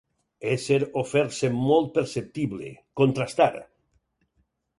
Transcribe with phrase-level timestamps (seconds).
[0.51, 3.51] Ésser o fer-se molt perceptible, contrastar.